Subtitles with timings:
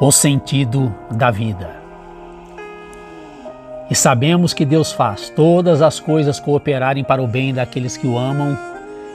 [0.00, 1.70] o sentido da vida.
[3.90, 8.18] E sabemos que Deus faz todas as coisas cooperarem para o bem daqueles que o
[8.18, 8.58] amam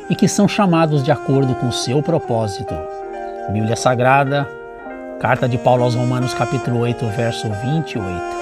[0.09, 2.73] e que são chamados de acordo com o seu propósito.
[3.51, 4.49] Bíblia Sagrada,
[5.19, 8.41] Carta de Paulo aos Romanos, capítulo 8, verso 28.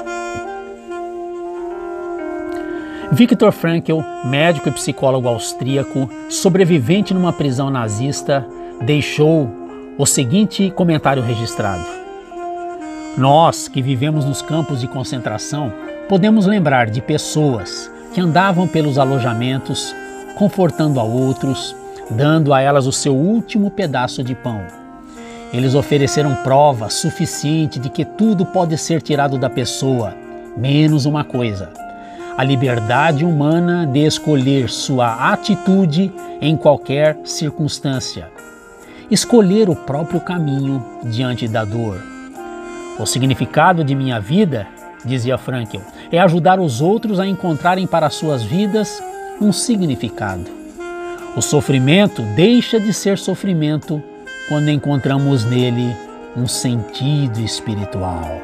[3.11, 8.47] Victor Frankl, médico e psicólogo austríaco, sobrevivente numa prisão nazista,
[8.81, 9.49] deixou
[9.97, 12.08] o seguinte comentário registrado:
[13.19, 15.73] nós que vivemos nos campos de concentração
[16.07, 19.93] podemos lembrar de pessoas que andavam pelos alojamentos,
[20.37, 21.75] confortando a outros,
[22.09, 24.61] dando a elas o seu último pedaço de pão.
[25.53, 30.13] Eles ofereceram prova suficiente de que tudo pode ser tirado da pessoa,
[30.55, 31.71] menos uma coisa:
[32.37, 36.09] a liberdade humana de escolher sua atitude
[36.39, 38.29] em qualquer circunstância.
[39.11, 42.18] Escolher o próprio caminho diante da dor
[42.99, 44.67] o significado de minha vida,
[45.05, 45.79] dizia Frankl,
[46.11, 49.01] é ajudar os outros a encontrarem para suas vidas
[49.41, 50.45] um significado.
[51.35, 54.03] O sofrimento deixa de ser sofrimento
[54.49, 55.95] quando encontramos nele
[56.35, 58.41] um sentido espiritual.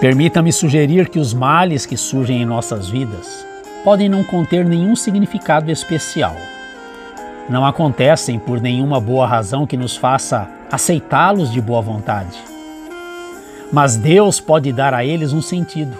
[0.00, 3.44] Permita-me sugerir que os males que surgem em nossas vidas
[3.82, 6.36] podem não conter nenhum significado especial
[7.48, 12.36] não acontecem por nenhuma boa razão que nos faça aceitá-los de boa vontade.
[13.72, 15.96] Mas Deus pode dar a eles um sentido,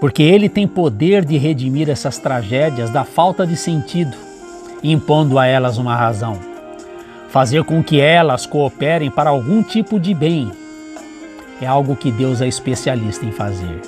[0.00, 4.16] porque Ele tem poder de redimir essas tragédias da falta de sentido,
[4.82, 6.38] impondo a elas uma razão,
[7.28, 10.50] fazer com que elas cooperem para algum tipo de bem.
[11.60, 13.80] É algo que Deus é especialista em fazer.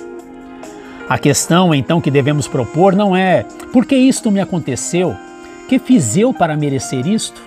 [1.07, 5.15] A questão então que devemos propor não é por que isto me aconteceu,
[5.71, 7.41] que fiz eu para merecer isto?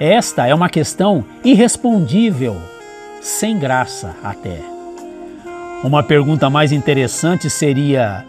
[0.00, 2.56] Esta é uma questão irrespondível,
[3.20, 4.58] sem graça até.
[5.84, 8.26] Uma pergunta mais interessante seria: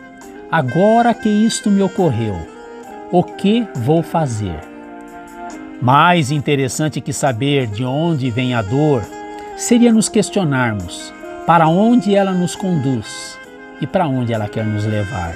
[0.51, 2.35] agora que isto me ocorreu,
[3.11, 4.59] o que vou fazer?
[5.81, 9.01] Mais interessante que saber de onde vem a dor
[9.57, 11.11] seria nos questionarmos
[11.47, 13.39] para onde ela nos conduz
[13.81, 15.33] e para onde ela quer nos levar.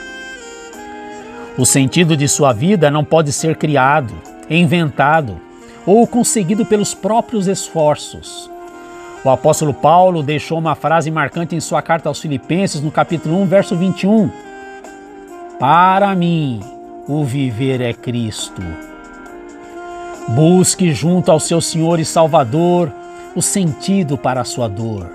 [1.58, 4.14] O sentido de sua vida não pode ser criado,
[4.50, 5.40] inventado
[5.86, 8.52] ou conseguido pelos próprios esforços.
[9.24, 13.46] O apóstolo Paulo deixou uma frase marcante em sua carta aos Filipenses, no capítulo 1,
[13.46, 14.30] verso 21.
[15.58, 16.60] Para mim,
[17.08, 18.62] o viver é Cristo.
[20.28, 22.92] Busque junto ao seu Senhor e Salvador
[23.34, 25.10] o sentido para a sua dor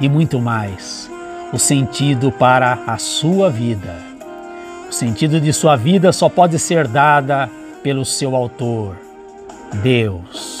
[0.00, 1.10] e muito mais,
[1.52, 4.09] o sentido para a sua vida.
[4.90, 7.48] O sentido de sua vida só pode ser dada
[7.80, 8.96] pelo seu autor,
[9.84, 10.59] Deus.